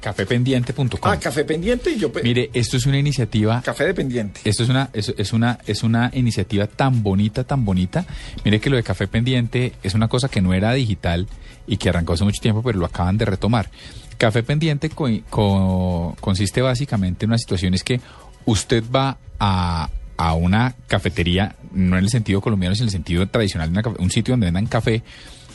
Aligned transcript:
Cafependiente.com. 0.00 0.86
Ah, 1.02 1.18
Café 1.18 1.44
Pendiente 1.44 1.90
y 1.90 1.98
yo... 1.98 2.12
pe- 2.12 2.22
Mire, 2.22 2.50
esto 2.54 2.76
es 2.76 2.86
una 2.86 2.98
iniciativa. 2.98 3.62
Café 3.62 3.84
Dependiente. 3.84 4.40
Esto 4.44 4.62
es 4.62 4.68
una, 4.68 4.90
es, 4.92 5.12
es 5.16 5.32
una, 5.32 5.58
es 5.66 5.82
una 5.82 6.10
iniciativa 6.14 6.66
tan 6.66 7.02
bonita, 7.02 7.44
tan 7.44 7.64
bonita. 7.64 8.04
Mire 8.44 8.60
que 8.60 8.70
lo 8.70 8.76
de 8.76 8.82
Café 8.82 9.06
Pendiente 9.08 9.74
es 9.82 9.94
una 9.94 10.08
cosa 10.08 10.28
que 10.28 10.40
no 10.40 10.54
era 10.54 10.72
digital 10.72 11.26
y 11.66 11.76
que 11.76 11.88
arrancó 11.90 12.14
hace 12.14 12.24
mucho 12.24 12.40
tiempo, 12.40 12.62
pero 12.62 12.78
lo 12.78 12.86
acaban 12.86 13.18
de 13.18 13.24
retomar. 13.26 13.70
Café 14.18 14.42
Pendiente 14.42 14.90
co- 14.90 15.08
co- 15.30 16.16
consiste 16.20 16.60
básicamente 16.62 17.24
en 17.24 17.30
una 17.30 17.38
situación 17.38 17.74
es 17.74 17.84
que 17.84 18.00
usted 18.44 18.82
va 18.94 19.18
a, 19.38 19.88
a 20.16 20.34
una 20.34 20.74
cafetería, 20.88 21.56
no 21.72 21.96
en 21.96 22.04
el 22.04 22.10
sentido 22.10 22.40
colombiano, 22.40 22.74
sino 22.74 22.84
en 22.84 22.88
el 22.88 22.92
sentido 22.92 23.26
tradicional, 23.28 23.72
de 23.72 23.78
una 23.78 23.88
un 23.98 24.10
sitio 24.10 24.32
donde 24.32 24.46
vendan 24.46 24.66
café, 24.66 25.02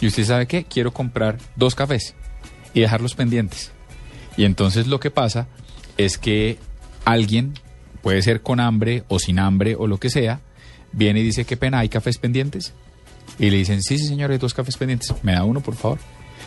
y 0.01 0.07
usted 0.07 0.23
sabe 0.25 0.47
que 0.47 0.63
quiero 0.65 0.91
comprar 0.93 1.37
dos 1.55 1.75
cafés 1.75 2.15
y 2.73 2.79
dejarlos 2.81 3.13
pendientes. 3.15 3.71
Y 4.37 4.45
entonces 4.45 4.87
lo 4.87 4.99
que 4.99 5.11
pasa 5.11 5.47
es 5.97 6.17
que 6.17 6.57
alguien, 7.05 7.53
puede 8.01 8.21
ser 8.21 8.41
con 8.41 8.59
hambre 8.59 9.03
o 9.07 9.19
sin 9.19 9.39
hambre 9.39 9.75
o 9.77 9.87
lo 9.87 9.99
que 9.99 10.09
sea, 10.09 10.41
viene 10.91 11.21
y 11.21 11.23
dice, 11.23 11.45
qué 11.45 11.57
pena, 11.57 11.79
¿hay 11.79 11.89
cafés 11.89 12.17
pendientes? 12.17 12.73
Y 13.39 13.49
le 13.49 13.57
dicen, 13.57 13.81
sí, 13.81 13.97
sí, 13.97 14.07
señor, 14.07 14.31
hay 14.31 14.37
dos 14.37 14.53
cafés 14.53 14.77
pendientes. 14.77 15.13
¿Me 15.23 15.33
da 15.33 15.43
uno, 15.43 15.61
por 15.61 15.75
favor? 15.75 15.99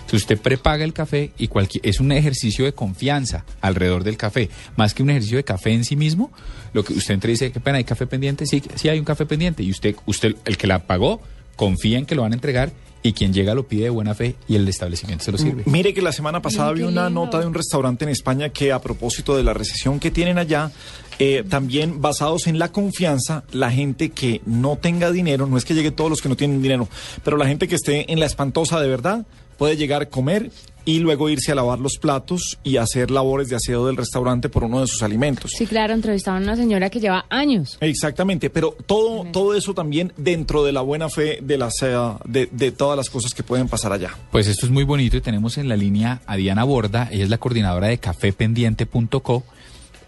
Entonces 0.08 0.22
usted 0.22 0.40
prepaga 0.40 0.84
el 0.84 0.94
café 0.94 1.32
y 1.36 1.48
cualquier, 1.48 1.86
es 1.86 2.00
un 2.00 2.12
ejercicio 2.12 2.64
de 2.64 2.72
confianza 2.72 3.44
alrededor 3.60 4.04
del 4.04 4.16
café. 4.16 4.48
Más 4.74 4.94
que 4.94 5.02
un 5.02 5.10
ejercicio 5.10 5.36
de 5.36 5.44
café 5.44 5.72
en 5.72 5.84
sí 5.84 5.96
mismo, 5.96 6.32
lo 6.72 6.82
que 6.82 6.94
usted 6.94 7.14
entra 7.14 7.28
y 7.28 7.34
dice, 7.34 7.52
qué 7.52 7.60
pena, 7.60 7.76
¿hay 7.76 7.84
café 7.84 8.06
pendiente? 8.06 8.46
Sí, 8.46 8.62
sí 8.74 8.88
hay 8.88 8.98
un 8.98 9.04
café 9.04 9.26
pendiente. 9.26 9.62
Y 9.62 9.70
usted, 9.70 9.96
usted, 10.06 10.34
el 10.46 10.56
que 10.56 10.66
la 10.66 10.86
pagó, 10.86 11.20
confía 11.58 11.98
en 11.98 12.06
que 12.06 12.14
lo 12.14 12.22
van 12.22 12.32
a 12.32 12.36
entregar 12.36 12.72
y 13.02 13.12
quien 13.12 13.32
llega 13.32 13.54
lo 13.54 13.66
pide 13.66 13.84
de 13.84 13.90
buena 13.90 14.14
fe 14.14 14.36
y 14.46 14.56
el 14.56 14.66
establecimiento 14.68 15.24
se 15.24 15.32
lo 15.32 15.38
sirve. 15.38 15.62
Mire 15.66 15.92
que 15.92 16.02
la 16.02 16.12
semana 16.12 16.40
pasada 16.40 16.72
vi 16.72 16.82
una 16.82 17.10
nota 17.10 17.40
de 17.40 17.46
un 17.46 17.54
restaurante 17.54 18.04
en 18.04 18.10
España 18.10 18.48
que 18.50 18.72
a 18.72 18.80
propósito 18.80 19.36
de 19.36 19.42
la 19.42 19.54
recesión 19.54 19.98
que 19.98 20.10
tienen 20.10 20.38
allá, 20.38 20.70
eh, 21.18 21.44
también 21.48 22.00
basados 22.00 22.46
en 22.46 22.58
la 22.58 22.70
confianza, 22.70 23.44
la 23.52 23.70
gente 23.70 24.10
que 24.10 24.40
no 24.46 24.76
tenga 24.76 25.10
dinero, 25.10 25.46
no 25.46 25.56
es 25.56 25.64
que 25.64 25.74
llegue 25.74 25.90
todos 25.90 26.10
los 26.10 26.22
que 26.22 26.28
no 26.28 26.36
tienen 26.36 26.62
dinero, 26.62 26.88
pero 27.24 27.36
la 27.36 27.46
gente 27.46 27.66
que 27.66 27.74
esté 27.74 28.12
en 28.12 28.20
la 28.20 28.26
espantosa 28.26 28.80
de 28.80 28.88
verdad 28.88 29.26
puede 29.56 29.76
llegar 29.76 30.02
a 30.02 30.06
comer 30.06 30.50
y 30.88 31.00
luego 31.00 31.28
irse 31.28 31.52
a 31.52 31.54
lavar 31.54 31.80
los 31.80 31.98
platos 31.98 32.58
y 32.64 32.78
hacer 32.78 33.10
labores 33.10 33.50
de 33.50 33.56
aseo 33.56 33.84
del 33.86 33.98
restaurante 33.98 34.48
por 34.48 34.64
uno 34.64 34.80
de 34.80 34.86
sus 34.86 35.02
alimentos. 35.02 35.50
Sí, 35.54 35.66
claro, 35.66 35.92
entrevistaban 35.92 36.40
a 36.40 36.44
una 36.46 36.56
señora 36.56 36.88
que 36.88 36.98
lleva 36.98 37.26
años. 37.28 37.76
Exactamente, 37.82 38.48
pero 38.48 38.74
todo, 38.86 39.26
todo 39.30 39.54
eso 39.54 39.74
también 39.74 40.14
dentro 40.16 40.64
de 40.64 40.72
la 40.72 40.80
buena 40.80 41.10
fe 41.10 41.40
de, 41.42 41.58
las, 41.58 41.74
eh, 41.82 41.94
de, 42.24 42.48
de 42.50 42.72
todas 42.72 42.96
las 42.96 43.10
cosas 43.10 43.34
que 43.34 43.42
pueden 43.42 43.68
pasar 43.68 43.92
allá. 43.92 44.12
Pues 44.32 44.46
esto 44.46 44.64
es 44.64 44.72
muy 44.72 44.84
bonito 44.84 45.18
y 45.18 45.20
tenemos 45.20 45.58
en 45.58 45.68
la 45.68 45.76
línea 45.76 46.22
a 46.24 46.36
Diana 46.36 46.64
Borda, 46.64 47.10
ella 47.12 47.24
es 47.24 47.28
la 47.28 47.36
coordinadora 47.36 47.88
de 47.88 47.98
cafependiente.co. 47.98 49.44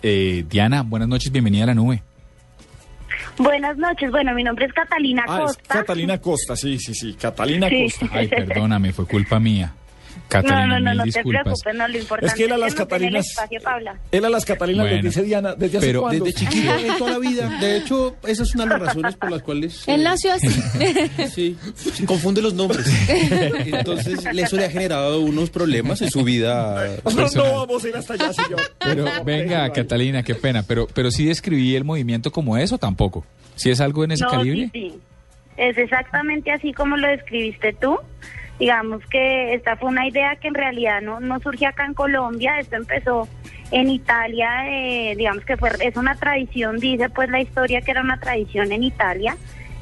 Eh, 0.03 0.47
Diana, 0.48 0.81
buenas 0.83 1.09
noches, 1.09 1.31
bienvenida 1.31 1.65
a 1.65 1.67
la 1.67 1.75
nube. 1.75 2.03
Buenas 3.37 3.77
noches. 3.77 4.11
Bueno, 4.11 4.33
mi 4.34 4.42
nombre 4.44 4.65
es 4.67 4.72
Catalina 4.72 5.25
Ah, 5.28 5.41
es 5.41 5.56
Costa. 5.56 5.75
Catalina 5.81 6.19
Costa, 6.21 6.56
sí, 6.56 6.78
sí, 6.78 6.94
sí, 6.94 7.15
Catalina 7.21 7.69
Sí. 7.69 7.84
Costa. 7.84 8.09
Ay, 8.12 8.28
perdóname, 8.28 8.93
fue 8.94 9.06
culpa 9.06 9.38
mía. 9.38 9.75
Catalina, 10.31 10.67
no, 10.67 10.75
no, 10.75 10.81
no, 10.81 10.95
no 10.95 11.03
te 11.03 11.07
disculpas. 11.09 11.43
preocupes, 11.43 11.75
no, 11.75 11.89
lo 11.89 11.99
importante 11.99 12.27
Es 12.27 12.35
que 12.35 12.45
él 12.45 12.53
a 12.53 12.59
las 12.59 12.75
Catalinas- 12.75 13.27
espacio. 13.27 13.61
Él 14.13 14.25
a 14.25 14.29
las 14.31 14.45
Catalinas 14.47 14.85
Bueno. 14.87 14.97
les 15.03 15.05
dice 15.15 15.23
Diana, 15.23 15.55
¿desde 15.55 15.79
hace 15.79 15.87
Pero? 15.89 16.09
Desde 16.09 16.33
chiquito, 16.33 16.73
en 16.79 16.97
toda 16.99 17.11
la 17.13 17.19
vida. 17.19 17.49
De 17.61 17.77
hecho, 17.77 18.17
esa 18.27 18.43
es 18.43 18.55
una 18.55 18.65
de 18.65 18.71
las 18.71 18.81
razones 18.81 19.17
por 19.17 19.31
las 19.31 19.43
cuales... 19.43 19.85
Él 19.89 20.01
eh, 20.01 20.05
nació 20.05 20.33
así. 20.33 20.49
Sí, 21.35 21.57
se 21.75 22.07
confunde 22.07 22.41
los 22.43 22.55
nombres. 22.55 22.87
Entonces, 23.67 24.25
eso 24.25 24.57
le 24.57 24.65
ha 24.67 24.71
generado 24.71 25.21
unos 25.21 25.51
problemas 25.51 26.01
en 26.03 26.11
su 26.11 26.25
vida. 26.25 26.97
Nosotros 27.05 27.37
no 27.37 27.55
vamos 27.67 27.85
a 27.85 27.89
ir 27.89 27.97
hasta 27.97 28.15
allá, 28.15 28.33
señor. 28.33 28.61
Pero 28.79 29.05
No, 29.05 29.25
venga. 29.25 29.71
Catalina, 29.73 30.23
qué 30.23 30.35
pena, 30.35 30.62
pero, 30.62 30.87
pero 30.93 31.11
sí 31.11 31.25
describí 31.27 31.75
el 31.77 31.85
movimiento 31.85 32.31
como 32.31 32.57
eso 32.57 32.79
tampoco. 32.79 33.25
¿Sí 33.57 33.71
es 33.71 33.81
algo 33.81 34.05
en 34.05 34.12
ese 34.12 34.25
No, 34.25 34.31
calibre? 34.31 34.71
sí, 34.73 34.91
sí. 34.91 34.99
Es 35.57 35.77
exactamente 35.77 36.51
así 36.51 36.73
como 36.73 36.97
lo 36.97 37.07
describiste 37.09 37.75
tú. 37.81 37.99
Digamos 38.60 39.03
que 39.06 39.54
esta 39.54 39.76
fue 39.76 39.88
una 39.88 40.06
idea 40.06 40.37
que 40.37 40.48
en 40.48 40.54
realidad 40.54 41.00
no, 41.00 41.19
no 41.19 41.41
surgió 41.41 41.69
acá 41.69 41.87
en 41.87 41.94
Colombia, 41.94 42.59
esto 42.59 42.76
empezó 42.76 43.26
en 43.71 43.88
Italia, 43.88 44.69
eh, 44.69 45.15
digamos 45.16 45.47
que 45.47 45.56
fue 45.56 45.71
es 45.81 45.97
una 45.97 46.15
tradición, 46.16 46.78
dice 46.78 47.09
pues 47.09 47.31
la 47.31 47.41
historia 47.41 47.81
que 47.81 47.91
era 47.91 48.03
una 48.03 48.20
tradición 48.20 48.70
en 48.70 48.84
Italia 48.84 49.34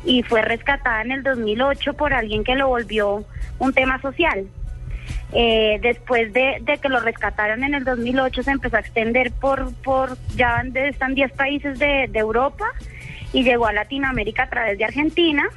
y 0.05 0.23
fue 0.23 0.43
rescatada 0.43 1.03
en 1.03 1.11
el 1.11 1.25
2008 1.25 1.95
por 1.95 2.15
alguien 2.15 2.45
que 2.45 2.55
lo 2.55 2.69
volvió 2.69 3.25
un 3.59 3.73
tema 3.73 4.01
social. 4.01 4.47
Eh, 5.33 5.81
después 5.83 6.33
de, 6.33 6.59
de 6.63 6.79
que 6.79 6.89
lo 6.89 7.01
rescataron 7.01 7.65
en 7.65 7.75
el 7.75 7.85
2008 7.85 8.45
se 8.45 8.51
empezó 8.53 8.77
a 8.77 8.81
extender 8.81 9.33
por, 9.33 9.75
por 9.83 10.17
ya 10.37 10.63
están 10.75 11.17
10 11.17 11.33
países 11.33 11.81
de, 11.81 12.09
de 12.09 12.19
Europa 12.21 12.65
y 13.33 13.43
llegó 13.43 13.67
a 13.67 13.73
Latinoamérica 13.73 14.45
a 14.45 14.49
través 14.49 14.79
de 14.79 14.85
Argentina, 14.85 15.49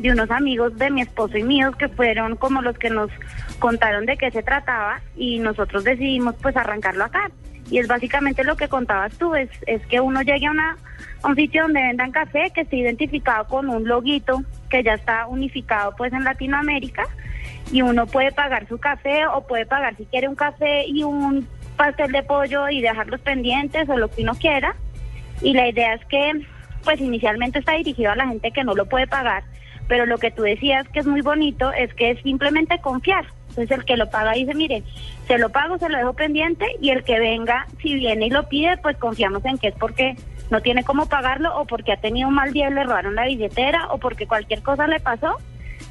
de 0.00 0.12
unos 0.12 0.30
amigos 0.30 0.76
de 0.78 0.90
mi 0.90 1.02
esposo 1.02 1.36
y 1.36 1.42
míos 1.42 1.76
que 1.76 1.88
fueron 1.88 2.36
como 2.36 2.62
los 2.62 2.76
que 2.78 2.90
nos 2.90 3.10
contaron 3.58 4.06
de 4.06 4.16
qué 4.16 4.30
se 4.30 4.42
trataba 4.42 5.00
y 5.16 5.38
nosotros 5.38 5.84
decidimos 5.84 6.34
pues 6.40 6.56
arrancarlo 6.56 7.04
acá. 7.04 7.30
Y 7.70 7.78
es 7.78 7.86
básicamente 7.86 8.42
lo 8.42 8.56
que 8.56 8.68
contabas 8.68 9.12
tú, 9.16 9.34
es, 9.34 9.48
es 9.66 9.84
que 9.86 10.00
uno 10.00 10.22
llegue 10.22 10.46
a, 10.46 10.50
una, 10.50 10.76
a 11.22 11.28
un 11.28 11.36
sitio 11.36 11.62
donde 11.62 11.82
vendan 11.82 12.10
café 12.10 12.50
que 12.52 12.62
esté 12.62 12.78
identificado 12.78 13.46
con 13.46 13.68
un 13.68 13.86
loguito 13.86 14.42
que 14.68 14.82
ya 14.82 14.94
está 14.94 15.26
unificado 15.26 15.94
pues 15.96 16.12
en 16.12 16.24
Latinoamérica 16.24 17.04
y 17.70 17.82
uno 17.82 18.06
puede 18.06 18.32
pagar 18.32 18.66
su 18.68 18.78
café 18.78 19.26
o 19.26 19.46
puede 19.46 19.66
pagar 19.66 19.96
si 19.96 20.04
quiere 20.06 20.28
un 20.28 20.34
café 20.34 20.84
y 20.86 21.04
un 21.04 21.46
pastel 21.76 22.12
de 22.12 22.22
pollo 22.22 22.68
y 22.68 22.80
dejarlos 22.80 23.20
pendientes 23.20 23.88
o 23.88 23.96
lo 23.96 24.10
que 24.10 24.22
uno 24.22 24.34
quiera. 24.34 24.74
Y 25.42 25.54
la 25.54 25.68
idea 25.68 25.94
es 25.94 26.04
que, 26.06 26.32
pues 26.84 27.00
inicialmente 27.00 27.60
está 27.60 27.72
dirigido 27.72 28.10
a 28.10 28.16
la 28.16 28.26
gente 28.26 28.50
que 28.50 28.64
no 28.64 28.74
lo 28.74 28.86
puede 28.86 29.06
pagar, 29.06 29.44
pero 29.90 30.06
lo 30.06 30.18
que 30.18 30.30
tú 30.30 30.42
decías 30.42 30.86
que 30.90 31.00
es 31.00 31.06
muy 31.06 31.20
bonito 31.20 31.72
es 31.72 31.92
que 31.94 32.12
es 32.12 32.22
simplemente 32.22 32.78
confiar. 32.80 33.26
Entonces 33.48 33.76
el 33.76 33.84
que 33.84 33.96
lo 33.96 34.08
paga 34.08 34.34
dice, 34.34 34.54
mire, 34.54 34.84
se 35.26 35.36
lo 35.36 35.48
pago, 35.48 35.78
se 35.78 35.88
lo 35.88 35.98
dejo 35.98 36.12
pendiente 36.12 36.64
y 36.80 36.90
el 36.90 37.02
que 37.02 37.18
venga, 37.18 37.66
si 37.82 37.96
viene 37.96 38.28
y 38.28 38.30
lo 38.30 38.48
pide, 38.48 38.76
pues 38.76 38.96
confiamos 38.98 39.44
en 39.44 39.58
que 39.58 39.66
es 39.66 39.74
porque 39.74 40.14
no 40.48 40.60
tiene 40.60 40.84
cómo 40.84 41.06
pagarlo 41.06 41.58
o 41.58 41.64
porque 41.64 41.90
ha 41.90 41.96
tenido 41.96 42.28
un 42.28 42.36
mal 42.36 42.52
día 42.52 42.70
y 42.70 42.72
le 42.72 42.84
robaron 42.84 43.16
la 43.16 43.26
billetera 43.26 43.88
o 43.90 43.98
porque 43.98 44.28
cualquier 44.28 44.62
cosa 44.62 44.86
le 44.86 45.00
pasó, 45.00 45.38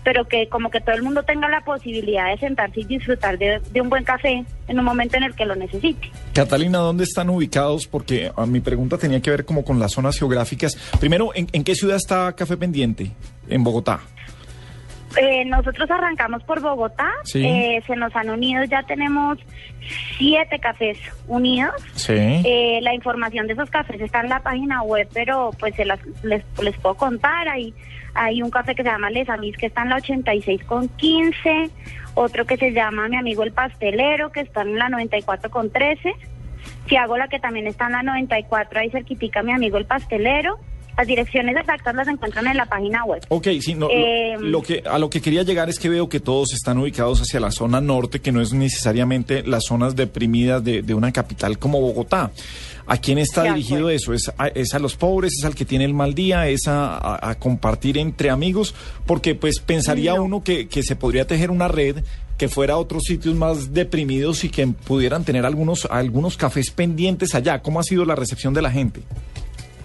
pero 0.06 0.30
que 0.30 0.48
como 0.48 0.70
que 0.70 0.80
todo 0.80 0.96
el 0.96 1.04
mundo 1.04 1.24
tenga 1.24 1.50
la 1.50 1.60
posibilidad 1.66 2.30
de 2.30 2.38
sentarse 2.38 2.80
y 2.80 2.86
disfrutar 2.86 3.38
de, 3.38 3.60
un 3.82 3.90
buen 3.90 4.06
café 4.06 4.46
en 4.70 4.80
un 4.80 4.86
momento 4.86 5.18
en 5.18 5.24
el 5.24 5.36
que 5.36 5.46
lo 5.46 5.58
necesite. 5.58 6.10
Catalina, 6.32 6.78
¿dónde 6.78 7.04
están 7.04 7.30
ubicados? 7.30 7.86
Porque 7.86 8.32
a 8.34 8.46
mi 8.46 8.62
pregunta 8.62 8.98
tenía 8.98 9.20
que 9.20 9.30
ver 9.30 9.44
como 9.44 9.66
con 9.66 9.78
las 9.78 9.92
zonas 9.92 10.18
geográficas. 10.18 10.78
Primero, 11.02 11.32
¿en, 11.36 11.50
en 11.52 11.66
qué 11.66 11.76
ciudad 11.76 11.98
está 11.98 12.32
Café 12.32 12.56
Pendiente? 12.56 13.12
En 13.50 13.64
Bogotá. 13.64 14.00
Eh, 15.18 15.44
nosotros 15.46 15.90
arrancamos 15.90 16.44
por 16.44 16.62
Bogotá, 16.62 17.10
Sí. 17.24 17.44
eh, 17.44 17.82
se 17.88 17.96
nos 17.96 18.16
han 18.16 18.30
unido, 18.30 18.64
ya 18.66 18.84
tenemos 18.84 19.40
siete 20.18 20.60
cafés 20.60 21.00
unidos. 21.28 21.74
Sí. 21.96 22.14
Eh, 22.14 22.80
la 22.84 22.94
información 22.94 23.48
de 23.48 23.54
esos 23.54 23.70
cafés 23.72 24.00
está 24.02 24.22
en 24.22 24.30
la 24.30 24.40
página 24.42 24.84
web, 24.84 25.08
pero 25.14 25.50
pues 25.60 25.74
se 25.76 25.86
las, 25.86 26.00
les, 26.24 26.44
les 26.62 26.78
puedo 26.78 26.94
contar. 26.96 27.48
Hay, 27.50 27.74
hay 28.14 28.44
un 28.44 28.52
café 28.52 28.76
que 28.76 28.84
se 28.84 28.90
llama 28.90 29.10
Les 29.10 29.28
Amis, 29.30 29.58
que 29.58 29.66
está 29.66 29.82
en 29.82 29.90
la 29.90 29.96
86 29.96 30.64
con 30.66 30.88
15. 30.90 31.70
Otro 32.14 32.46
que 32.46 32.58
se 32.58 32.72
llama 32.72 33.08
Mi 33.08 33.16
Amigo 33.16 33.42
el 33.44 33.52
Pastelero, 33.52 34.32
que 34.32 34.42
está 34.42 34.62
en 34.62 34.78
la 34.78 34.90
94 34.90 35.50
con 35.50 35.72
13. 35.72 36.14
la 37.18 37.28
que 37.30 37.40
también 37.40 37.66
está 37.66 37.88
en 37.88 37.94
la 37.94 38.04
94, 38.04 38.80
ahí 38.80 38.90
cerquitica 38.92 39.42
Mi 39.42 39.54
Amigo 39.54 39.78
el 39.80 39.86
Pastelero. 39.86 40.60
Las 41.00 41.08
direcciones 41.08 41.56
exactas 41.56 41.96
las 41.96 42.10
encuentran 42.10 42.46
en 42.48 42.58
la 42.58 42.66
página 42.66 43.06
web. 43.06 43.22
Ok, 43.30 43.48
sí, 43.62 43.74
no, 43.74 43.88
lo- 43.88 43.92
Eh, 43.94 44.36
lo, 44.42 44.62
que, 44.62 44.84
a 44.86 45.00
lo 45.00 45.10
que 45.10 45.22
quería 45.22 45.44
llegar 45.44 45.70
es 45.70 45.80
que 45.80 45.88
veo 45.88 46.10
que 46.10 46.20
todos 46.20 46.52
están 46.54 46.78
ubicados 46.78 47.22
hacia 47.22 47.40
la 47.40 47.52
zona 47.52 47.80
norte, 47.80 48.20
que 48.20 48.34
no 48.34 48.42
es 48.42 48.52
necesariamente 48.52 49.42
las 49.44 49.64
zonas 49.64 49.96
deprimidas 49.96 50.62
de, 50.62 50.82
de 50.82 50.94
una 50.94 51.14
capital 51.14 51.58
como 51.58 51.80
Bogotá. 51.80 52.32
¿A 52.86 52.98
quién 52.98 53.18
está 53.18 53.44
dirigido 53.44 53.88
acuerdo. 53.88 53.90
eso? 53.92 54.14
¿Es 54.14 54.30
a, 54.38 54.48
es 54.48 54.74
a 54.74 54.80
los 54.80 54.98
pobres? 54.98 55.32
¿Es 55.40 55.46
al 55.46 55.56
que 55.56 55.64
tiene 55.64 55.86
el 55.86 55.94
mal 55.94 56.14
día? 56.14 56.50
¿Es 56.50 56.68
a, 56.68 56.98
a- 56.98 57.30
a 57.30 57.36
compartir 57.36 57.98
entre 57.98 58.30
amigos? 58.30 58.76
Porque 59.06 59.36
pues 59.36 59.60
pensaría 59.62 60.16
No. 60.16 60.24
uno 60.24 60.44
que, 60.44 60.68
que 60.68 60.84
se 60.84 60.98
podría 60.98 61.26
tejer 61.26 61.50
una 61.50 61.70
red 61.70 62.04
que 62.38 62.50
fuera 62.50 62.74
a 62.74 62.78
otros 62.78 63.04
sitios 63.04 63.36
más 63.36 63.74
deprimidos 63.74 64.44
y 64.44 64.50
que 64.50 64.68
pudieran 64.68 65.24
tener 65.24 65.46
algunos, 65.46 65.86
algunos 65.90 66.36
cafés 66.36 66.72
pendientes 66.72 67.36
allá. 67.36 67.62
¿Cómo 67.62 67.80
ha 67.80 67.84
sido 67.84 68.04
la 68.04 68.16
recepción 68.16 68.54
de 68.54 68.62
la 68.64 68.72
gente? 68.72 69.00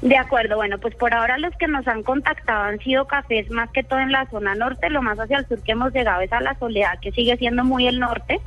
De 0.04 0.18
acuerdo, 0.18 0.56
bueno, 0.56 0.76
pues 0.78 0.94
por 0.96 1.14
ahora 1.14 1.38
los 1.38 1.56
que 1.56 1.66
nos 1.66 1.88
han 1.88 2.02
contactado 2.02 2.64
han 2.64 2.78
sido 2.80 3.06
cafés 3.06 3.50
más 3.50 3.70
que 3.70 3.82
todo 3.82 4.00
en 4.00 4.12
la 4.12 4.26
zona 4.26 4.54
norte, 4.54 4.90
lo 4.90 5.00
más 5.00 5.18
hacia 5.18 5.38
el 5.38 5.48
sur 5.48 5.62
que 5.62 5.72
hemos 5.72 5.94
llegado 5.94 6.20
es 6.20 6.30
a 6.30 6.42
la 6.42 6.54
Soledad, 6.58 6.98
que 7.00 7.10
sigue 7.10 7.38
siendo 7.38 7.64
muy 7.64 7.86
el 7.88 7.98
norte. 7.98 8.38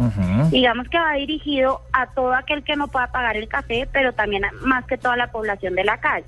Digamos 0.51 0.87
que 0.87 0.99
va 0.99 1.13
dirigido 1.13 1.81
a 1.93 2.05
todo 2.13 2.35
aquel 2.35 2.63
que 2.63 2.75
no 2.75 2.87
pueda 2.87 3.07
pagar 3.07 3.37
el 3.37 3.47
café, 3.47 3.87
pero 3.91 4.13
también 4.13 4.45
a- 4.45 4.51
más 4.61 4.85
que 4.85 4.99
toda 4.99 5.17
la 5.17 5.31
población 5.31 5.73
de 5.73 5.83
la 5.83 5.97
calle. 5.97 6.25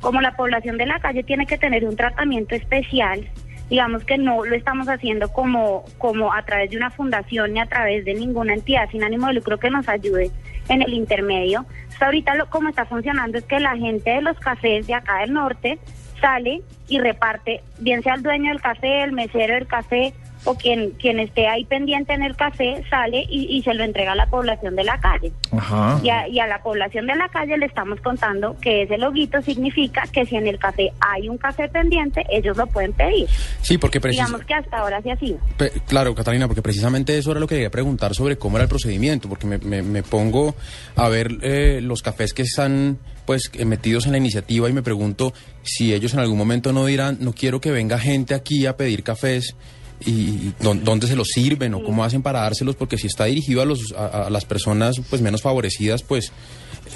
Como 0.00 0.20
la 0.20 0.36
población 0.36 0.78
de 0.78 0.86
la 0.86 1.00
calle 1.00 1.24
tiene 1.24 1.46
que 1.46 1.58
tener 1.58 1.84
un 1.84 1.96
tratamiento 1.96 2.54
especial, 2.54 3.28
digamos 3.68 4.04
que 4.04 4.18
no 4.18 4.44
lo 4.44 4.54
estamos 4.54 4.88
haciendo 4.88 5.32
como, 5.32 5.84
como 5.98 6.32
a 6.32 6.42
través 6.44 6.70
de 6.70 6.76
una 6.76 6.90
fundación 6.90 7.54
ni 7.54 7.60
a 7.60 7.66
través 7.66 8.04
de 8.04 8.14
ninguna 8.14 8.54
entidad 8.54 8.88
sin 8.90 9.02
ánimo 9.02 9.26
de 9.26 9.34
lucro 9.34 9.58
que 9.58 9.68
nos 9.68 9.88
ayude 9.88 10.30
en 10.70 10.82
el 10.82 10.94
intermedio. 10.94 11.66
Ahorita 12.00 12.34
lo, 12.34 12.48
como 12.48 12.70
está 12.70 12.86
funcionando 12.86 13.36
es 13.36 13.44
que 13.44 13.60
la 13.60 13.76
gente 13.76 14.10
de 14.10 14.22
los 14.22 14.38
cafés 14.38 14.86
de 14.86 14.94
acá 14.94 15.18
del 15.18 15.34
norte 15.34 15.78
sale 16.18 16.62
y 16.88 16.98
reparte, 16.98 17.62
bien 17.78 18.02
sea 18.02 18.14
el 18.14 18.22
dueño 18.22 18.50
del 18.50 18.60
café, 18.60 19.02
el 19.02 19.12
mesero 19.12 19.54
del 19.54 19.66
café 19.66 20.14
o 20.44 20.54
quien, 20.54 20.90
quien 20.92 21.18
esté 21.20 21.46
ahí 21.46 21.64
pendiente 21.64 22.12
en 22.14 22.22
el 22.22 22.36
café, 22.36 22.82
sale 22.88 23.24
y, 23.28 23.56
y 23.56 23.62
se 23.62 23.74
lo 23.74 23.84
entrega 23.84 24.12
a 24.12 24.14
la 24.14 24.26
población 24.26 24.76
de 24.76 24.84
la 24.84 24.98
calle. 25.00 25.32
Ajá. 25.52 26.00
Y 26.02 26.08
a, 26.10 26.28
y 26.28 26.38
a 26.40 26.46
la 26.46 26.62
población 26.62 27.06
de 27.06 27.14
la 27.16 27.28
calle 27.28 27.56
le 27.58 27.66
estamos 27.66 28.00
contando 28.00 28.56
que 28.60 28.82
ese 28.82 28.96
loguito 28.98 29.42
significa 29.42 30.02
que 30.12 30.24
si 30.26 30.36
en 30.36 30.46
el 30.46 30.58
café 30.58 30.92
hay 31.00 31.28
un 31.28 31.36
café 31.38 31.68
pendiente, 31.68 32.24
ellos 32.30 32.56
lo 32.56 32.66
pueden 32.66 32.92
pedir. 32.92 33.28
Sí, 33.62 33.76
porque 33.78 34.00
precis- 34.00 34.16
Digamos 34.24 34.44
que 34.46 34.54
hasta 34.54 34.78
ahora 34.78 35.00
sí 35.02 35.10
ha 35.10 35.16
sido. 35.16 35.38
Claro, 35.86 36.14
Catalina, 36.14 36.46
porque 36.46 36.62
precisamente 36.62 37.16
eso 37.18 37.30
era 37.32 37.40
lo 37.40 37.46
que 37.46 37.56
quería 37.56 37.70
preguntar 37.70 38.14
sobre 38.14 38.36
cómo 38.38 38.56
era 38.56 38.64
el 38.64 38.68
procedimiento, 38.68 39.28
porque 39.28 39.46
me, 39.46 39.58
me- 39.58 39.82
me 39.82 40.02
pongo 40.02 40.54
a 40.96 41.08
ver 41.08 41.30
eh, 41.42 41.80
los 41.82 42.02
cafés 42.02 42.32
que 42.32 42.42
están 42.42 42.98
pues 43.26 43.50
eh, 43.54 43.64
metidos 43.64 44.06
en 44.06 44.12
la 44.12 44.18
iniciativa 44.18 44.68
y 44.68 44.72
me 44.72 44.82
pregunto 44.82 45.32
si 45.62 45.92
ellos 45.94 46.14
en 46.14 46.20
algún 46.20 46.38
momento 46.38 46.72
no 46.72 46.86
dirán, 46.86 47.18
no 47.20 47.32
quiero 47.32 47.60
que 47.60 47.70
venga 47.70 47.98
gente 47.98 48.34
aquí 48.34 48.66
a 48.66 48.76
pedir 48.76 49.02
cafés 49.04 49.54
y, 50.00 50.10
y 50.10 50.54
dó- 50.60 50.74
dónde 50.74 51.06
se 51.06 51.16
los 51.16 51.28
sirven 51.28 51.74
o 51.74 51.82
cómo 51.82 52.04
hacen 52.04 52.22
para 52.22 52.40
dárselos, 52.40 52.76
porque 52.76 52.96
si 52.98 53.06
está 53.06 53.24
dirigido 53.26 53.62
a, 53.62 53.64
los, 53.64 53.92
a, 53.96 54.26
a 54.26 54.30
las 54.30 54.44
personas 54.44 55.00
pues 55.10 55.20
menos 55.22 55.42
favorecidas, 55.42 56.02
pues 56.02 56.32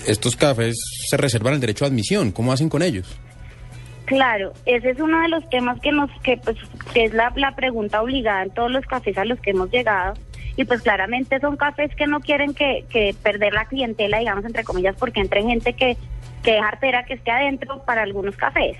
estos 0.06 0.36
cafés 0.36 0.76
se 1.08 1.16
reservan 1.16 1.54
el 1.54 1.60
derecho 1.60 1.84
de 1.84 1.90
admisión, 1.90 2.32
¿cómo 2.32 2.52
hacen 2.52 2.68
con 2.68 2.82
ellos? 2.82 3.06
Claro, 4.06 4.52
ese 4.66 4.90
es 4.90 5.00
uno 5.00 5.18
de 5.22 5.28
los 5.28 5.48
temas 5.48 5.80
que 5.80 5.90
nos, 5.90 6.10
que 6.22 6.36
pues, 6.36 6.56
que 6.92 7.04
es 7.04 7.14
la, 7.14 7.32
la 7.36 7.54
pregunta 7.56 8.02
obligada 8.02 8.42
en 8.42 8.50
todos 8.50 8.70
los 8.70 8.84
cafés 8.84 9.16
a 9.16 9.24
los 9.24 9.40
que 9.40 9.50
hemos 9.50 9.70
llegado. 9.70 10.14
Y 10.56 10.64
pues 10.64 10.82
claramente 10.82 11.40
son 11.40 11.56
cafés 11.56 11.90
que 11.96 12.06
no 12.06 12.20
quieren 12.20 12.54
que, 12.54 12.84
que 12.88 13.14
perder 13.22 13.54
la 13.54 13.64
clientela, 13.64 14.18
digamos, 14.20 14.44
entre 14.44 14.62
comillas, 14.62 14.94
porque 14.96 15.20
entre 15.20 15.42
gente 15.42 15.72
que, 15.72 15.96
que 16.44 16.58
es 16.58 16.62
artera 16.62 17.04
que 17.06 17.14
esté 17.14 17.30
adentro 17.32 17.82
para 17.84 18.02
algunos 18.02 18.36
cafés. 18.36 18.76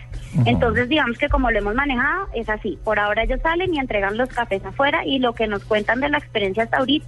Entonces, 0.46 0.88
digamos 0.88 1.18
que 1.18 1.28
como 1.28 1.50
lo 1.50 1.58
hemos 1.58 1.74
manejado, 1.74 2.28
es 2.34 2.48
así. 2.48 2.78
Por 2.84 2.98
ahora 2.98 3.22
ellos 3.22 3.40
salen 3.42 3.74
y 3.74 3.78
entregan 3.78 4.16
los 4.16 4.28
cafés 4.28 4.64
afuera 4.64 5.04
y 5.04 5.18
lo 5.18 5.34
que 5.34 5.46
nos 5.46 5.64
cuentan 5.64 6.00
de 6.00 6.08
la 6.08 6.18
experiencia 6.18 6.64
hasta 6.64 6.78
ahorita 6.78 7.06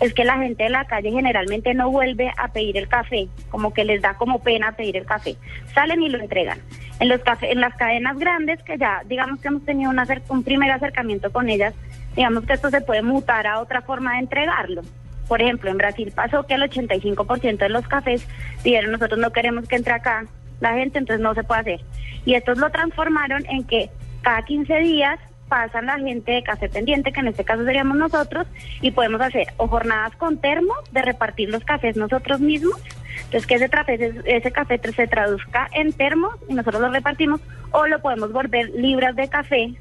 es 0.00 0.14
que 0.14 0.24
la 0.24 0.38
gente 0.38 0.64
de 0.64 0.70
la 0.70 0.86
calle 0.86 1.10
generalmente 1.10 1.74
no 1.74 1.90
vuelve 1.90 2.32
a 2.36 2.48
pedir 2.48 2.76
el 2.76 2.88
café, 2.88 3.28
como 3.50 3.72
que 3.72 3.84
les 3.84 4.02
da 4.02 4.14
como 4.14 4.42
pena 4.42 4.72
pedir 4.72 4.96
el 4.96 5.04
café. 5.04 5.36
Salen 5.74 6.02
y 6.02 6.08
lo 6.08 6.20
entregan. 6.20 6.58
En 7.00 7.08
los 7.08 7.20
café, 7.20 7.52
en 7.52 7.60
las 7.60 7.74
cadenas 7.74 8.18
grandes 8.18 8.62
que 8.62 8.78
ya 8.78 9.02
digamos 9.06 9.40
que 9.40 9.48
hemos 9.48 9.64
tenido 9.64 9.90
un, 9.90 10.00
un 10.28 10.42
primer 10.42 10.70
acercamiento 10.70 11.32
con 11.32 11.48
ellas, 11.48 11.74
digamos 12.16 12.44
que 12.44 12.54
esto 12.54 12.70
se 12.70 12.80
puede 12.80 13.02
mutar 13.02 13.46
a 13.46 13.60
otra 13.60 13.82
forma 13.82 14.14
de 14.14 14.20
entregarlo. 14.20 14.82
Por 15.28 15.40
ejemplo, 15.40 15.70
en 15.70 15.78
Brasil 15.78 16.12
pasó 16.14 16.44
que 16.44 16.54
el 16.54 16.62
85% 16.62 17.58
de 17.58 17.68
los 17.68 17.86
cafés 17.88 18.26
dijeron 18.62 18.92
nosotros 18.92 19.18
no 19.18 19.30
queremos 19.30 19.66
que 19.66 19.76
entre 19.76 19.94
acá 19.94 20.26
la 20.64 20.74
gente, 20.74 20.98
entonces 20.98 21.22
no 21.22 21.34
se 21.34 21.44
puede 21.44 21.60
hacer. 21.60 21.80
Y 22.24 22.34
estos 22.34 22.58
lo 22.58 22.70
transformaron 22.70 23.44
en 23.46 23.64
que 23.64 23.90
cada 24.22 24.42
15 24.42 24.80
días 24.80 25.20
pasan 25.48 25.86
la 25.86 25.98
gente 25.98 26.32
de 26.32 26.42
café 26.42 26.68
pendiente, 26.68 27.12
que 27.12 27.20
en 27.20 27.28
este 27.28 27.44
caso 27.44 27.64
seríamos 27.64 27.96
nosotros, 27.96 28.46
y 28.80 28.90
podemos 28.90 29.20
hacer 29.20 29.48
o 29.58 29.68
jornadas 29.68 30.16
con 30.16 30.38
termo 30.38 30.74
de 30.90 31.02
repartir 31.02 31.50
los 31.50 31.64
cafés 31.64 31.96
nosotros 31.96 32.40
mismos, 32.40 32.80
entonces 33.24 33.46
que 33.46 33.54
ese 33.54 33.68
café, 33.68 34.12
ese 34.24 34.50
café 34.50 34.80
se 34.92 35.06
traduzca 35.06 35.68
en 35.72 35.92
termo 35.92 36.30
y 36.48 36.54
nosotros 36.54 36.82
lo 36.82 36.90
repartimos, 36.90 37.40
o 37.70 37.86
lo 37.86 38.00
podemos 38.00 38.32
volver 38.32 38.70
libras 38.70 39.14
de 39.16 39.28
café 39.28 39.74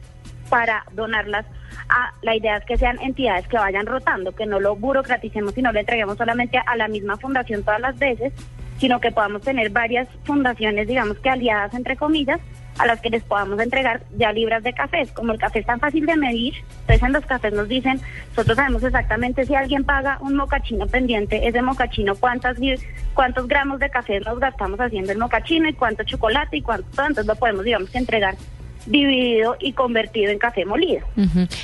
para 0.50 0.84
donarlas 0.92 1.46
a 1.90 2.14
la 2.22 2.36
idea 2.36 2.58
es 2.58 2.66
que 2.66 2.78
sean 2.78 3.00
entidades 3.02 3.48
que 3.48 3.58
vayan 3.58 3.86
rotando, 3.86 4.34
que 4.34 4.46
no 4.46 4.60
lo 4.60 4.76
burocraticemos 4.76 5.58
y 5.58 5.62
no 5.62 5.72
lo 5.72 5.80
entreguemos 5.80 6.18
solamente 6.18 6.58
a 6.58 6.76
la 6.76 6.88
misma 6.88 7.18
fundación 7.18 7.64
todas 7.64 7.82
las 7.82 7.98
veces, 7.98 8.34
sino 8.84 9.00
que 9.00 9.14
podamos 9.14 9.42
tener 9.44 9.70
varias 9.70 10.10
fundaciones, 10.26 10.90
digamos 10.90 11.18
que 11.20 11.30
aliadas 11.30 11.74
entre 11.74 11.96
comillas, 11.96 12.42
a 12.78 12.86
las 12.86 13.00
que 13.00 13.10
les 13.10 13.24
podamos 13.24 13.58
entregar 13.62 14.02
ya 14.18 14.34
libras 14.34 14.62
de 14.62 14.74
cafés. 14.74 15.10
Como 15.14 15.32
el 15.32 15.40
café 15.40 15.60
es 15.60 15.66
tan 15.66 15.80
fácil 15.80 16.06
de 16.06 16.18
medir, 16.18 16.54
entonces 16.82 17.02
en 17.02 17.14
los 17.14 17.26
cafés 17.26 17.54
nos 17.54 17.70
dicen, 17.70 18.02
nosotros 18.32 18.58
sabemos 18.58 18.84
exactamente 18.84 19.46
si 19.46 19.56
alguien 19.56 19.86
paga 19.86 20.18
un 20.20 20.36
mocachino 20.36 20.86
pendiente, 20.86 21.48
ese 21.48 21.62
mocachino, 21.62 22.16
cuántas 22.16 22.58
cuántos 23.14 23.48
gramos 23.48 23.80
de 23.80 23.90
café 23.90 24.20
nos 24.20 24.38
gastamos 24.38 24.78
haciendo 24.82 25.14
el 25.14 25.18
mocachino 25.18 25.70
y 25.70 25.74
cuánto 25.76 26.04
chocolate 26.04 26.58
y 26.58 26.62
cuánto, 26.62 26.86
entonces 26.90 27.26
lo 27.26 27.36
podemos, 27.36 27.64
digamos 27.64 27.96
entregar 27.96 28.36
dividido 28.86 29.56
y 29.60 29.74
convertido 29.74 30.32
en 30.32 30.40
café 30.40 30.66
molido. 30.66 31.06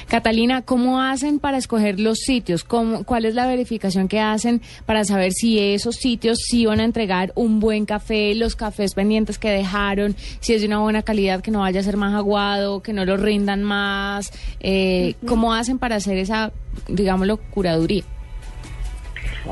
Catalina, 0.08 0.62
¿cómo 0.62 1.02
hacen 1.02 1.40
para 1.40 1.58
escoger 1.58 2.00
los 2.00 2.20
sitios? 2.20 2.64
¿Cómo, 2.64 3.04
¿Cuál 3.04 3.26
es 3.26 3.36
la 3.36 3.48
verificación 3.48 4.08
que 4.08 4.20
hacen 4.20 4.62
para 4.86 5.04
saber 5.04 5.32
si 5.34 5.60
esos 5.60 5.96
sitios 5.96 6.40
sí 6.40 6.66
van 6.66 6.80
a 6.80 6.84
entregar 6.84 7.32
un 7.36 7.60
buen 7.60 7.86
café, 7.86 8.36
los 8.36 8.56
cafés 8.56 8.94
pendientes 8.94 9.38
que 9.38 9.50
dejaron, 9.50 10.16
si 10.40 10.54
es 10.54 10.62
de 10.62 10.68
una 10.68 10.80
buena 10.80 11.04
calidad, 11.04 11.42
que 11.42 11.52
no 11.52 11.60
vaya 11.60 11.80
a 11.80 11.84
ser 11.84 11.98
más 11.98 12.14
aguado, 12.14 12.82
que 12.82 12.94
no 12.94 13.06
lo 13.06 13.18
rindan 13.18 13.64
más? 13.64 14.32
Eh, 14.60 15.16
¿Cómo 15.28 15.54
hacen 15.54 15.80
para 15.80 15.98
hacer 15.98 16.18
esa, 16.18 16.52
digámoslo, 16.88 17.38
curaduría? 17.38 18.04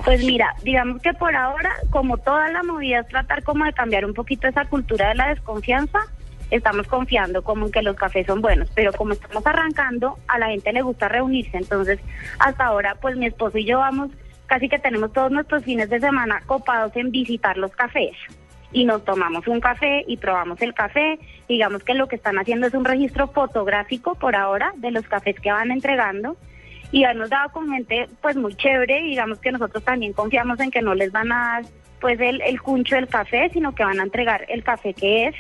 Pues 0.04 0.24
mira, 0.24 0.54
digamos 0.64 1.02
que 1.02 1.14
por 1.14 1.36
ahora, 1.36 1.72
como 1.90 2.18
toda 2.18 2.50
la 2.50 2.64
movida 2.64 3.00
es 3.00 3.08
tratar 3.08 3.44
como 3.44 3.66
de 3.66 3.74
cambiar 3.74 4.06
un 4.06 4.14
poquito 4.14 4.48
esa 4.48 4.66
cultura 4.66 5.10
de 5.10 5.16
la 5.16 5.30
desconfianza, 5.30 6.00
estamos 6.52 6.88
confiando 6.88 7.44
como 7.44 7.66
en 7.66 7.72
que 7.72 7.82
los 7.82 7.96
cafés 7.96 8.26
son 8.26 8.42
buenos, 8.42 8.70
pero 8.74 8.94
como 8.94 9.14
estamos 9.14 9.46
arrancando, 9.46 10.18
a 10.28 10.40
la 10.40 10.48
gente 10.48 10.72
le 10.74 10.82
gusta 10.82 11.08
reunirse, 11.08 11.58
entonces 11.58 12.00
hasta 12.40 12.66
ahora 12.66 12.96
pues 13.02 13.18
mi 13.18 13.26
esposo 13.26 13.58
y 13.58 13.66
yo 13.66 13.80
vamos, 13.80 14.12
casi 14.46 14.70
que 14.70 14.80
tenemos 14.80 15.12
todos 15.14 15.32
nuestros 15.32 15.64
fines 15.64 15.90
de 15.90 16.00
semana 16.00 16.42
copados 16.46 16.96
en 16.96 17.12
visitar 17.12 17.58
los 17.58 17.72
cafés. 17.72 18.14
Y 18.74 18.84
nos 18.84 19.06
tomamos 19.06 19.48
un 19.48 19.62
café 19.62 20.04
y 20.08 20.18
probamos 20.18 20.62
el 20.62 20.74
café, 20.74 21.20
digamos 21.48 21.84
que 21.84 21.94
lo 21.94 22.08
que 22.08 22.18
están 22.18 22.38
haciendo 22.38 22.68
es 22.68 22.74
un 22.74 22.84
registro 22.84 23.28
fotográfico 23.28 24.16
por 24.16 24.36
ahora 24.36 24.74
de 24.76 24.92
los 24.92 25.08
cafés 25.08 25.40
que 25.40 25.52
van 25.52 25.72
entregando. 25.72 26.36
Y 26.92 27.04
hemos 27.06 27.30
dado 27.30 27.50
con 27.52 27.70
gente 27.70 28.08
pues 28.22 28.36
muy 28.36 28.56
chévere. 28.56 29.02
Digamos 29.04 29.40
que 29.40 29.52
nosotros 29.52 29.84
también 29.84 30.14
confiamos 30.14 30.60
en 30.60 30.72
que 30.72 30.82
no 30.82 30.96
les 30.96 31.12
van 31.12 31.32
a 31.32 31.36
dar 31.36 31.66
pues 32.00 32.20
el, 32.20 32.42
el 32.42 32.62
cuncho 32.62 32.96
del 32.96 33.08
café, 33.08 33.50
sino 33.54 33.74
que 33.74 33.84
van 33.84 34.00
a 34.00 34.04
entregar 34.04 34.46
el 34.50 34.64
café 34.64 34.94
que 34.94 35.28
es, 35.28 35.36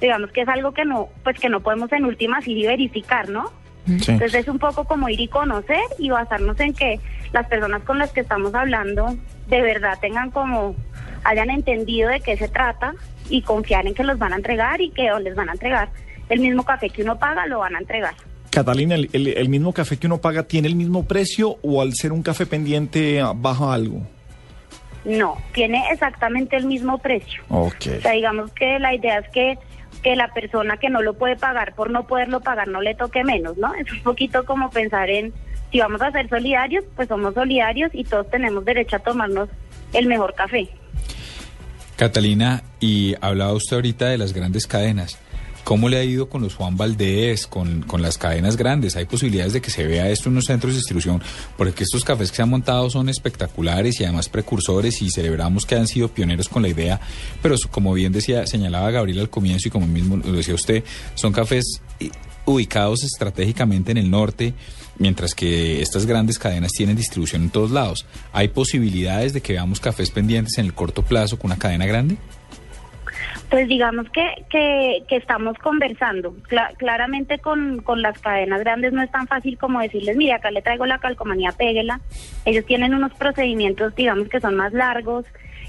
digamos 0.00 0.30
que 0.32 0.42
es 0.42 0.48
algo 0.48 0.72
que 0.72 0.84
no, 0.84 1.08
pues 1.24 1.38
que 1.38 1.48
no 1.48 1.60
podemos 1.60 1.90
en 1.92 2.04
últimas 2.04 2.46
ir 2.46 2.58
y 2.58 2.66
verificar, 2.66 3.28
¿no? 3.28 3.50
Sí. 3.86 4.12
Entonces 4.12 4.34
es 4.34 4.48
un 4.48 4.58
poco 4.58 4.84
como 4.84 5.08
ir 5.08 5.20
y 5.20 5.28
conocer 5.28 5.80
y 5.98 6.10
basarnos 6.10 6.58
en 6.60 6.74
que 6.74 7.00
las 7.32 7.46
personas 7.48 7.82
con 7.84 7.98
las 7.98 8.10
que 8.12 8.20
estamos 8.20 8.54
hablando 8.54 9.16
de 9.48 9.62
verdad 9.62 9.98
tengan 10.00 10.30
como, 10.30 10.74
hayan 11.24 11.48
entendido 11.50 12.10
de 12.10 12.20
qué 12.20 12.36
se 12.36 12.48
trata 12.48 12.92
y 13.30 13.42
confiar 13.42 13.86
en 13.86 13.94
que 13.94 14.04
los 14.04 14.18
van 14.18 14.32
a 14.34 14.36
entregar 14.36 14.80
y 14.80 14.90
que 14.90 15.10
o 15.12 15.18
les 15.18 15.34
van 15.34 15.48
a 15.48 15.52
entregar 15.52 15.88
el 16.28 16.40
mismo 16.40 16.62
café 16.64 16.90
que 16.90 17.02
uno 17.02 17.18
paga, 17.18 17.46
lo 17.46 17.60
van 17.60 17.76
a 17.76 17.78
entregar. 17.78 18.14
Catalina, 18.50 18.94
¿el, 18.94 19.08
el- 19.14 19.28
el 19.28 19.48
mismo 19.48 19.72
café 19.72 19.96
que 19.96 20.06
uno 20.06 20.18
paga 20.18 20.42
tiene 20.42 20.68
el 20.68 20.74
mismo 20.76 21.06
precio 21.06 21.56
o 21.62 21.80
al 21.80 21.94
ser 21.94 22.12
un 22.12 22.22
café 22.22 22.44
pendiente 22.44 23.20
ah, 23.20 23.32
baja 23.34 23.72
algo? 23.72 24.02
No, 25.04 25.38
tiene 25.52 25.82
exactamente 25.90 26.56
el 26.56 26.66
mismo 26.66 26.98
precio. 26.98 27.42
Ok. 27.48 27.86
O 27.98 28.00
sea, 28.02 28.12
digamos 28.12 28.52
que 28.52 28.78
la 28.78 28.94
idea 28.94 29.18
es 29.20 29.28
que, 29.30 29.58
que 30.02 30.16
la 30.16 30.32
persona 30.32 30.76
que 30.76 30.90
no 30.90 31.02
lo 31.02 31.14
puede 31.14 31.36
pagar 31.36 31.74
por 31.74 31.90
no 31.90 32.06
poderlo 32.06 32.40
pagar 32.40 32.68
no 32.68 32.80
le 32.80 32.94
toque 32.94 33.24
menos, 33.24 33.56
¿no? 33.56 33.74
Es 33.74 33.90
un 33.92 34.02
poquito 34.02 34.44
como 34.44 34.70
pensar 34.70 35.10
en, 35.10 35.32
si 35.70 35.80
vamos 35.80 36.00
a 36.02 36.10
ser 36.12 36.28
solidarios, 36.28 36.84
pues 36.96 37.08
somos 37.08 37.34
solidarios 37.34 37.90
y 37.92 38.04
todos 38.04 38.30
tenemos 38.30 38.64
derecho 38.64 38.96
a 38.96 39.00
tomarnos 39.00 39.48
el 39.92 40.06
mejor 40.06 40.34
café. 40.34 40.68
Catalina, 41.96 42.62
y 42.78 43.16
hablaba 43.20 43.52
usted 43.54 43.76
ahorita 43.76 44.06
de 44.06 44.18
las 44.18 44.32
grandes 44.32 44.66
cadenas. 44.66 45.18
¿Cómo 45.68 45.90
le 45.90 45.98
ha 45.98 46.02
ido 46.02 46.30
con 46.30 46.40
los 46.40 46.54
Juan 46.54 46.78
Valdés, 46.78 47.46
con, 47.46 47.82
con 47.82 48.00
las 48.00 48.16
cadenas 48.16 48.56
grandes? 48.56 48.96
¿Hay 48.96 49.04
posibilidades 49.04 49.52
de 49.52 49.60
que 49.60 49.68
se 49.68 49.86
vea 49.86 50.08
esto 50.08 50.30
en 50.30 50.36
los 50.36 50.46
centros 50.46 50.72
de 50.72 50.78
distribución? 50.78 51.22
Porque 51.58 51.84
estos 51.84 52.04
cafés 52.04 52.30
que 52.30 52.36
se 52.36 52.42
han 52.42 52.48
montado 52.48 52.88
son 52.88 53.10
espectaculares 53.10 54.00
y 54.00 54.04
además 54.04 54.30
precursores 54.30 55.02
y 55.02 55.10
celebramos 55.10 55.66
que 55.66 55.74
han 55.74 55.86
sido 55.86 56.08
pioneros 56.08 56.48
con 56.48 56.62
la 56.62 56.68
idea, 56.68 56.98
pero 57.42 57.56
como 57.70 57.92
bien 57.92 58.14
decía, 58.14 58.46
señalaba 58.46 58.90
Gabriel 58.90 59.18
al 59.18 59.28
comienzo 59.28 59.68
y 59.68 59.70
como 59.70 59.86
mismo 59.86 60.16
lo 60.16 60.32
decía 60.32 60.54
usted, 60.54 60.84
son 61.14 61.34
cafés 61.34 61.82
eh, 62.00 62.08
ubicados 62.46 63.04
estratégicamente 63.04 63.90
en 63.90 63.98
el 63.98 64.10
norte 64.10 64.54
mientras 64.96 65.34
que 65.34 65.82
estas 65.82 66.06
grandes 66.06 66.38
cadenas 66.38 66.72
tienen 66.72 66.96
distribución 66.96 67.42
en 67.42 67.50
todos 67.50 67.72
lados. 67.72 68.06
¿Hay 68.32 68.48
posibilidades 68.48 69.34
de 69.34 69.42
que 69.42 69.52
veamos 69.52 69.80
cafés 69.80 70.10
pendientes 70.10 70.56
en 70.56 70.64
el 70.64 70.72
corto 70.72 71.02
plazo 71.02 71.38
con 71.38 71.50
una 71.50 71.58
cadena 71.58 71.84
grande? 71.84 72.16
Pues 73.50 73.66
digamos 73.66 74.08
que, 74.10 74.44
que, 74.50 75.04
que 75.08 75.16
estamos 75.16 75.56
conversando. 75.58 76.34
Cla- 76.50 76.74
claramente 76.76 77.38
con, 77.38 77.80
con 77.82 78.02
las 78.02 78.18
cadenas 78.18 78.60
grandes 78.60 78.92
no 78.92 79.02
es 79.02 79.10
tan 79.10 79.26
fácil 79.26 79.56
como 79.56 79.80
decirles, 79.80 80.16
mire, 80.16 80.34
acá 80.34 80.50
le 80.50 80.60
traigo 80.60 80.84
la 80.84 80.98
calcomanía, 80.98 81.52
péguela. 81.52 82.00
Ellos 82.44 82.66
tienen 82.66 82.92
unos 82.94 83.14
procedimientos, 83.14 83.94
digamos, 83.96 84.28
que 84.28 84.40
son 84.40 84.54
más 84.54 84.74
largos 84.74 85.24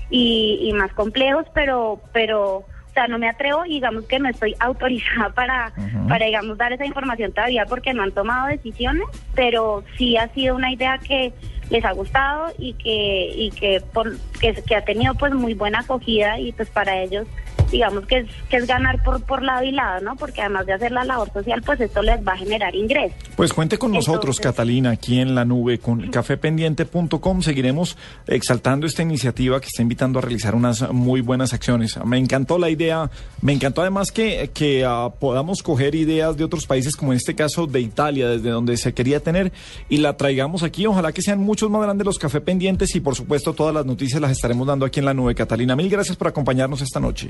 y, 0.09 0.59
y 0.61 0.73
más 0.73 0.91
complejos, 0.91 1.45
pero, 1.53 2.01
pero, 2.11 2.57
o 2.57 2.65
sea, 2.93 3.07
no 3.07 3.17
me 3.17 3.29
atrevo 3.29 3.65
y 3.65 3.75
digamos 3.75 4.05
que 4.07 4.19
no 4.19 4.27
estoy 4.27 4.55
autorizada 4.59 5.29
para, 5.29 5.71
para, 6.09 6.25
digamos, 6.25 6.57
dar 6.57 6.73
esa 6.73 6.85
información 6.85 7.31
todavía 7.31 7.65
porque 7.65 7.93
no 7.93 8.03
han 8.03 8.11
tomado 8.11 8.47
decisiones, 8.47 9.07
pero 9.35 9.85
sí 9.97 10.17
ha 10.17 10.27
sido 10.33 10.55
una 10.55 10.73
idea 10.73 10.97
que 10.97 11.31
les 11.69 11.85
ha 11.85 11.91
gustado 11.93 12.51
y 12.57 12.73
que 12.73 13.31
y 13.35 13.51
que 13.51 13.79
por 13.93 14.17
que, 14.41 14.53
que 14.67 14.75
ha 14.75 14.83
tenido 14.83 15.13
pues 15.13 15.31
muy 15.35 15.53
buena 15.53 15.81
acogida 15.81 16.39
y 16.39 16.51
pues 16.51 16.67
para 16.71 16.99
ellos 16.99 17.27
digamos 17.71 18.05
que 18.05 18.19
es 18.19 18.27
que 18.49 18.57
es 18.57 18.67
ganar 18.67 19.01
por 19.03 19.23
por 19.23 19.43
lado 19.43 19.63
y 19.63 19.71
lado 19.71 20.01
no 20.01 20.15
porque 20.15 20.41
además 20.41 20.65
de 20.65 20.73
hacer 20.73 20.91
la 20.91 21.03
labor 21.03 21.31
social 21.31 21.61
pues 21.61 21.79
esto 21.81 22.01
les 22.01 22.25
va 22.27 22.33
a 22.33 22.37
generar 22.37 22.75
ingresos 22.75 23.15
Pues 23.35 23.53
cuente 23.53 23.77
con 23.77 23.91
nosotros, 23.91 24.39
Catalina, 24.39 24.91
aquí 24.91 25.19
en 25.19 25.35
la 25.35 25.45
nube 25.45 25.79
con 25.79 26.09
cafependiente.com. 26.09 27.41
Seguiremos 27.41 27.97
exaltando 28.27 28.85
esta 28.85 29.01
iniciativa 29.01 29.59
que 29.59 29.67
está 29.67 29.81
invitando 29.81 30.19
a 30.19 30.21
realizar 30.21 30.55
unas 30.55 30.91
muy 30.91 31.21
buenas 31.21 31.53
acciones. 31.53 31.97
Me 32.05 32.17
encantó 32.17 32.57
la 32.57 32.69
idea, 32.69 33.09
me 33.41 33.53
encantó 33.53 33.81
además 33.81 34.11
que, 34.11 34.51
que 34.53 34.83
ah, 34.85 35.09
podamos 35.19 35.63
coger 35.63 35.95
ideas 35.95 36.37
de 36.37 36.43
otros 36.43 36.65
países, 36.65 36.95
como 36.95 37.13
en 37.13 37.17
este 37.17 37.35
caso 37.35 37.67
de 37.67 37.79
Italia, 37.79 38.29
desde 38.29 38.49
donde 38.49 38.77
se 38.77 38.93
quería 38.93 39.19
tener, 39.21 39.51
y 39.87 39.97
la 39.97 40.17
traigamos 40.17 40.63
aquí. 40.63 40.85
Ojalá 40.85 41.11
que 41.11 41.21
sean 41.21 41.39
muchos 41.39 41.69
más 41.69 41.81
grandes 41.81 42.05
los 42.05 42.19
café 42.19 42.41
pendientes 42.41 42.95
y 42.95 42.99
por 42.99 43.15
supuesto 43.15 43.53
todas 43.53 43.73
las 43.73 43.85
noticias 43.85 44.21
las 44.21 44.31
estaremos 44.31 44.67
dando 44.67 44.85
aquí 44.85 44.99
en 44.99 45.05
la 45.05 45.13
nube. 45.13 45.35
Catalina, 45.35 45.75
mil 45.75 45.89
gracias 45.89 46.17
por 46.17 46.27
acompañarnos 46.27 46.81
esta 46.81 46.99
noche. 46.99 47.29